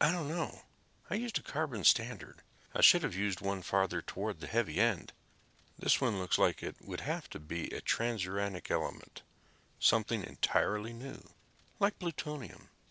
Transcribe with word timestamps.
"I 0.00 0.10
don't 0.10 0.26
know. 0.28 0.62
I 1.10 1.16
used 1.16 1.38
a 1.38 1.42
carbon 1.42 1.84
standard. 1.84 2.40
I 2.74 2.80
should 2.80 3.02
have 3.02 3.14
used 3.14 3.42
one 3.42 3.60
farther 3.60 4.00
toward 4.00 4.40
the 4.40 4.46
heavy 4.46 4.80
end. 4.80 5.12
This 5.78 6.00
one 6.00 6.18
looks 6.18 6.38
like 6.38 6.62
it 6.62 6.80
would 6.80 7.02
have 7.02 7.28
to 7.28 7.38
be 7.38 7.66
a 7.66 7.82
transuranic 7.82 8.70
element, 8.70 9.20
something 9.78 10.24
entirely 10.24 10.94
new, 10.94 11.28
like 11.78 11.98
plutonium." 11.98 12.70